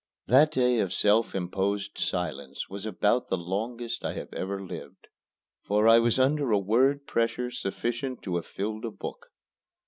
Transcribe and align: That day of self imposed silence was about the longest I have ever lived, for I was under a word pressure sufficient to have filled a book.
That 0.25 0.49
day 0.53 0.79
of 0.79 0.91
self 0.91 1.35
imposed 1.35 1.99
silence 1.99 2.67
was 2.67 2.87
about 2.87 3.27
the 3.29 3.37
longest 3.37 4.03
I 4.03 4.13
have 4.13 4.33
ever 4.33 4.59
lived, 4.59 5.09
for 5.61 5.87
I 5.87 5.99
was 5.99 6.17
under 6.17 6.49
a 6.51 6.57
word 6.57 7.05
pressure 7.05 7.51
sufficient 7.51 8.23
to 8.23 8.37
have 8.37 8.47
filled 8.47 8.83
a 8.83 8.89
book. 8.89 9.27